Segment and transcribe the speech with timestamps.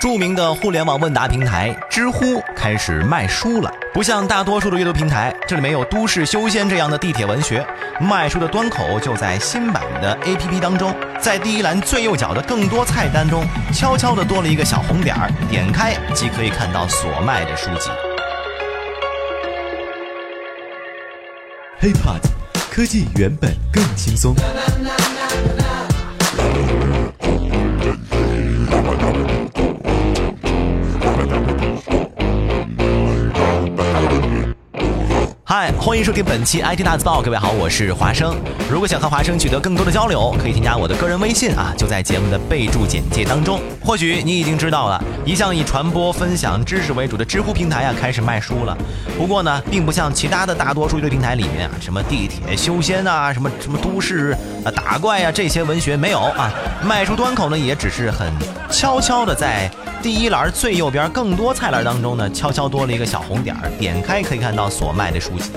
[0.00, 3.68] 著名的互联网问答平台知乎开始卖书了。
[3.92, 7.66] 不像大多数的阅读平台，这里没有都市修仙这样的地铁文学，
[7.98, 17.90] 卖书的端口就在新版的 APP 当中，在第一栏最右角的更多菜单中，悄悄地多了一个小红点儿，点开即可以看到所卖的书籍。
[21.80, 22.20] HeyPod，
[22.70, 24.36] 科技原本更轻松。
[35.60, 37.20] 嗨，欢迎收听本期 IT 大字报。
[37.20, 38.36] 各位好，我是华生。
[38.70, 43.60] 如果想和华生取得更多的交流，可以添加我的个人微信啊，就在节目的备注简介当中。
[43.84, 48.78] 或许你已经知道了，一向以传播分享知识为主的知乎平台啊，开始卖书了。
[49.16, 56.52] 不过呢，并不像其他的大多数阅读平台里面啊，什么地铁修仙啊，什么什么都市啊打怪啊这些文学没有啊。
[56.84, 58.32] 卖书端口呢，也只是很
[58.70, 59.68] 悄悄的在。
[60.00, 65.50] 第一栏最右边更多菜栏当中呢，悄悄多了一个小红点儿，点开可以看到所卖的书籍。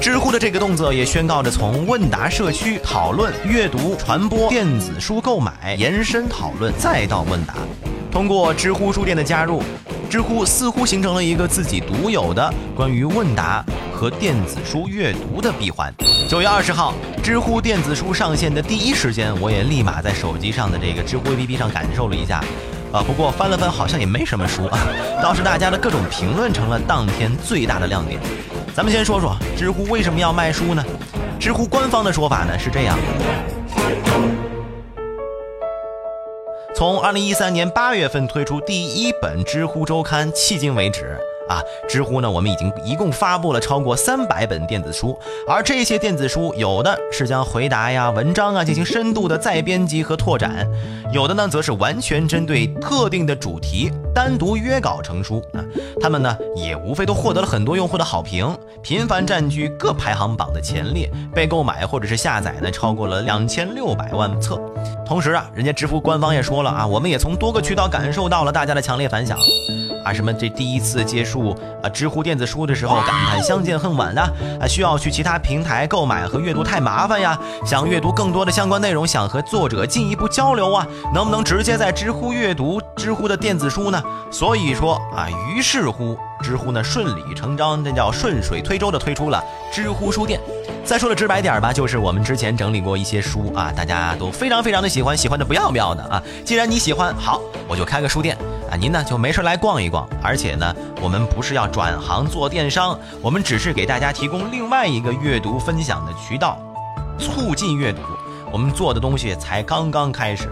[0.00, 7.54] 知乎的这个动作也宣告着从问答社区讨论、阅读、传播电子书购买，延伸讨论，再到问答。
[8.10, 9.62] 通过知乎书店的加入，
[10.10, 13.64] 知乎似乎形成了一个自己独有的关于问答
[13.94, 15.94] 和电子书阅读的闭环。
[16.28, 16.92] 九月二十号，
[17.22, 22.42] 知乎电子书上线的第一时间，我也立马在手机上的这个知乎 APP 上感受了一下。
[22.92, 24.78] 啊，不过翻了翻，好像也没什么书啊，
[25.22, 28.20] 倒是大家的各种评论成了当天最大的亮点。
[28.74, 30.84] 咱们先说说知乎为什么要卖书呢？
[31.38, 32.98] 知乎官方的说法呢是这样：
[36.74, 41.16] 从二零一三年八月份推出第一本知乎周刊，迄今为止。
[41.50, 50.64] 啊，知乎呢，我们已经一共发布了超过三百本电子书，而这些电子书有的是将回答呀、文章啊进行深度的再编辑和拓展，
[51.12, 55.58] 有的呢则是完全针对特定的主题单独约稿成书啊。
[56.00, 64.60] 他们呢也无非都获得了很多用户的好评，频繁占据各排行榜的前列，被购买或者是下载呢超过了两千六百万册。
[65.04, 69.36] 同时啊，人家知乎官方也说了啊，我们也从多个渠道感受到了大家的强烈反响。
[70.04, 74.20] 啊，什么这第一次接触啊知乎电子书的时候，感叹相见恨晚的
[74.60, 84.02] 啊，需要去其他平台购买和阅读太麻烦呀，想阅读更多的相关内容，想和作者进一步交流啊，能不能直接在知乎阅读知乎的电子书呢？
[84.30, 86.16] 所以说啊，于是乎。
[86.42, 90.40] 知乎呢顺理成章，那叫顺水推舟的推出了知乎书店。
[90.86, 96.22] 再说的直白点吧，就是我们之前整理过一些书啊，大家都非常非常的喜欢，喜欢的不要不要的啊。
[96.42, 98.38] 既然你喜欢，好，我就开个书店
[98.70, 100.08] 啊，您呢就没事来逛一逛。
[100.22, 106.58] 而且呢，我们不是要转行做电商，我们只是给大家提供另外一个阅读分享的渠道，
[107.18, 108.00] 促进阅读。
[108.52, 110.48] 我们做的东西才刚刚开始。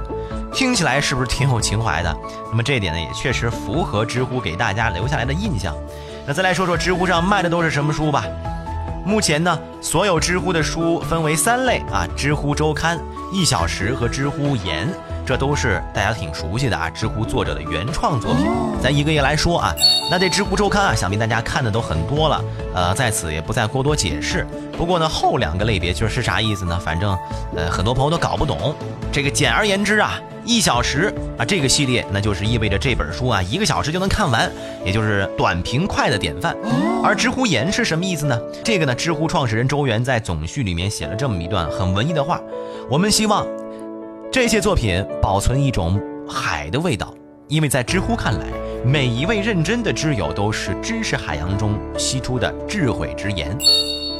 [0.53, 2.17] 听起来是不是挺有情怀的？
[2.51, 5.75] 那么这一点呢，也确实符合知乎给大家留下来的印象。
[6.27, 8.25] 那再来说说知乎上卖的都是什么书吧。
[9.05, 12.99] 目前呢，所有知乎的书分为三类啊：知乎周刊、
[13.33, 14.89] 一小时和知乎言。
[15.28, 18.47] 这都是大家挺熟悉的啊，知乎作者的原创作品。
[18.83, 19.75] 咱一个一个来说啊。
[20.11, 22.44] 那这知乎周刊啊，想必大家看的都很多了，
[22.75, 24.47] 呃，在此也不再过多解释。
[24.72, 26.81] 不过呢，后两个类别就是啥意思呢？
[26.83, 27.11] 反正，
[27.55, 28.75] 呃，很多朋友都搞不懂。
[29.12, 34.50] 这个简而言之啊，一小时啊，这个系列那就是意味着这本书啊，一个小时就能看完，
[34.83, 36.56] 也就是短平快的典范。
[37.05, 38.41] 而知乎言是什么意思呢？
[38.65, 42.41] 这个呢，知乎创始人周元在总序里面写了这么一段很文艺的话：
[42.89, 43.47] 我们希望。
[44.31, 47.15] 这些作品保存一种海的味道，
[47.49, 48.44] 因为在知乎看来，
[48.84, 53.56] 每一位认真的知友都是知识海洋中吸出的智慧之言。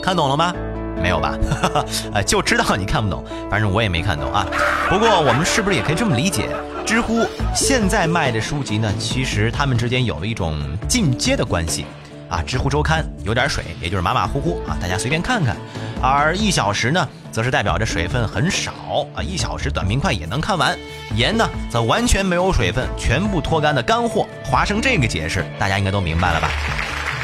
[0.03, 0.55] 看懂了吗？
[1.03, 1.37] 没有吧？
[2.15, 4.47] 呃，就知道你看不懂，反正我也没看懂啊。
[4.89, 6.49] 不过我们是不是也可以这么理解？
[6.87, 10.57] 知乎现在卖的书籍呢，其实他们之间有了一种
[10.89, 11.85] 进阶的关系
[12.29, 12.43] 啊。
[12.47, 15.57] 知乎周刊有点水，也就是马马虎虎啊，大家随便看看。
[16.01, 17.09] 而一小时呢？
[17.31, 18.73] 则是代表着水分很少
[19.15, 20.77] 啊，一小时短平快也能看完。
[21.15, 24.27] 盐呢，则完全没有水分，全部脱干的干货。
[24.45, 26.51] 划成这个解释，大家应该都明白了吧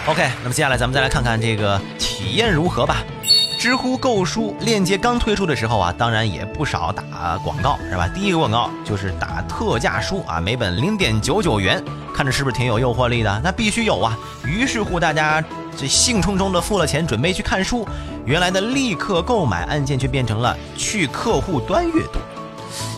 [0.07, 2.99] ？OK，那么接下来咱们再来看看这个体验如何吧。
[3.65, 8.07] 知乎购书链接刚推出的时候啊，当然也不少打广告，是吧？
[8.07, 11.83] 第一个广告就是打特价书啊，每本零点九九元，
[12.15, 13.41] 看着是不是挺有诱惑力的？
[13.43, 14.19] 那必须有啊！
[14.45, 15.43] 于是乎，大家
[15.75, 17.89] 这兴冲冲的付了钱，准备去看书。
[18.27, 22.19] 原来的立刻购买按键却变成了去客户端阅读。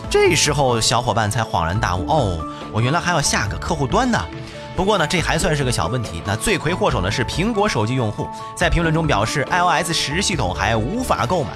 [0.09, 4.21] 这时候，小伙伴才恍然大悟：哦，我原来还要下个客户端呢。
[4.77, 6.21] 不过呢，这还算是个小问题。
[6.23, 11.49] 那罪魁祸首呢是苹果手机用户，在评论中表示 iOS 十系统还无法购买，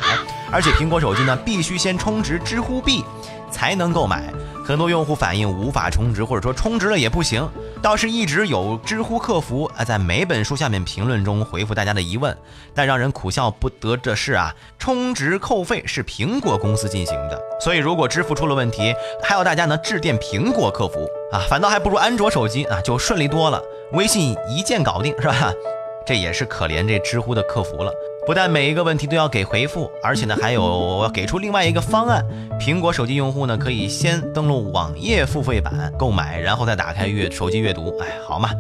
[0.52, 3.06] 而且苹果手机呢必须先充值知乎币
[3.52, 4.34] 才能购买。
[4.66, 7.48] 很多用户反映无法充值，或者说充值了也不行。
[7.82, 12.36] 倒是一直有知乎客服啊，在每本书下面评论中回复大家的疑问。
[12.76, 18.94] 但让人苦笑不得的是啊，充值扣费是苹果公司进行的，所以如果支付出了问题，
[19.24, 23.60] 还要大家呢致电苹果客服啊，反倒还不如安卓手机啊就顺利多了，
[23.94, 25.52] 微信一键搞定是吧？
[26.06, 27.92] 这也是可怜这知乎的客服了。
[28.26, 30.62] 不但每一个问题都要给回复，而且呢还有
[31.02, 32.24] 要给出另外一个方案。
[32.60, 37.92] 苹果手机用户呢可以先登录网页付费版购买，然后再打开阅手机阅读。
[38.00, 38.52] 哎，好嘛，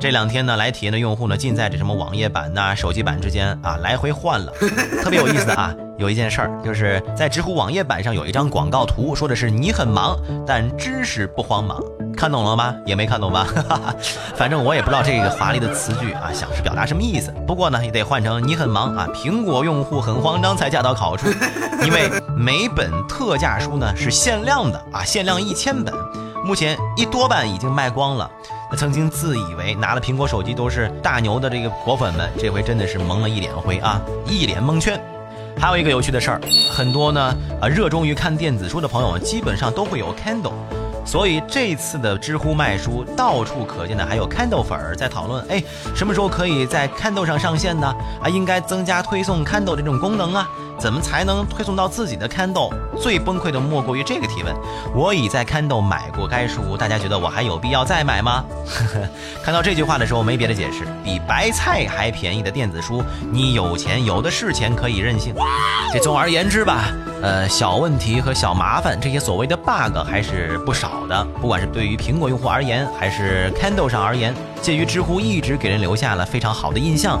[0.00, 4.52] 这两天呢来体验的用户呢尽在这什么网页版呐、手机版之间啊来回换了，
[5.04, 5.72] 特别有意思的啊。
[5.98, 11.80] 有一件事儿，就是在知乎网页版上有一张广告图，说的是你很忙，但知识不慌忙。
[12.16, 12.74] 看懂了吗？
[12.86, 13.46] 也没看懂吧？
[14.34, 17.32] 反正我也不知道这个华丽的词句啊，想是表达什么意思。
[17.46, 21.28] 不过呢，也得换成你很忙啊，苹果用户很慌张才恰到好处。
[21.84, 25.94] 因为每本特价书呢是限量的啊，限量一千本，
[26.44, 28.28] 目前一多半已经卖光了。
[28.70, 34.98] 那曾经自以为拿了苹果手机都是大牛的这个果粉们，这回真的是蒙了一脸灰啊，一脸蒙圈。
[35.58, 36.40] 还有一个有趣的事儿，
[36.70, 40.52] 很多呢啊热衷于看电子书的朋友，基本上都会有 Kindle，
[41.06, 45.62] 所以这次的知乎卖书到处可见的还有 Kindle 粉儿在讨论，哎，
[45.94, 47.86] 什么时候可以在 Kindle 上上线呢？
[48.20, 50.48] 啊，应该增加推送 Kindle 这种功能啊。
[50.78, 52.70] 怎么才能推送到自己的 Kindle？
[53.00, 54.54] 最崩溃的莫过于这个提问：
[54.94, 58.44] 我已在 Kindle 买过该书，大家觉得我还有必要再买吗？
[59.42, 65.34] 看到这句话的时候，没别的解释，比白菜还便宜的电子书，你有钱有的是钱可以任性。
[65.94, 66.92] 这总而言之吧，
[67.26, 71.24] 呃，小问题和小麻烦，这些所谓的 bug 还是不少的。
[71.40, 74.32] 不管是对于苹果用户而言，还是 Kindle 上而言，
[74.62, 77.20] 介于知乎一直给人留下了非常好的印象。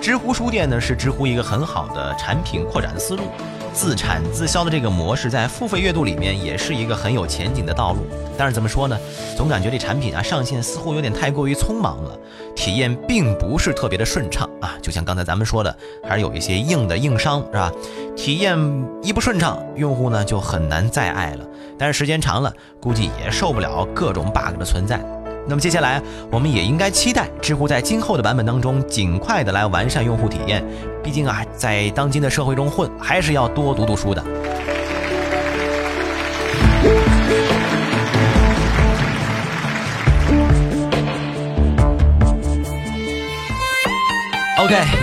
[0.00, 3.24] 知乎书店呢是知乎一个很好的产品扩展思路，
[3.74, 8.06] 自产自销的这个模式在付费阅读里面也是一个很有前景的道路。
[8.38, 8.96] 但是怎么说呢，
[9.36, 12.16] 总感觉这产品啊上线似乎有点太过于匆忙了，
[12.54, 14.74] 体验并不是特别的顺畅啊。
[14.80, 15.76] 就像刚才咱们说的，
[16.08, 17.72] 还是有一些硬的硬伤是吧？
[18.16, 18.56] 体验
[19.02, 21.44] 一不顺畅，用户呢就很难再爱了。
[21.76, 25.00] 但是时间长了，估计也受不了各种 bug 的存在。
[25.46, 26.00] 那么接下来，
[26.30, 30.64] 我们也应该期待知乎在今后的版本当中，尽快的来完善用户体验。
[31.02, 34.24] 毕竟啊，在当今的社会中混，还是要多读读书的。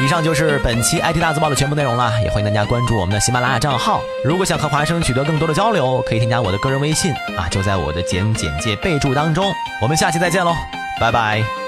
[0.03, 4.01] 以上就是本期 IT 大字报的全部内容了，也欢迎大家关注我们的喜马拉雅账号。
[4.23, 9.45] 如果想和华生取得更多的交流，可以添加我的个人微信啊，就在我的节目简介备注当中。
[9.81, 10.53] 我们下期再见喽，
[10.99, 11.60] 拜拜。